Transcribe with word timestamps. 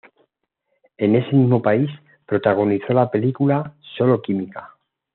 En 0.97 1.15
ese 1.15 1.35
mismo 1.35 1.61
país, 1.61 1.87
protagonizó 2.25 2.91
la 2.91 3.11
película 3.11 3.75
"Solo 3.95 4.19
química". 4.19 4.73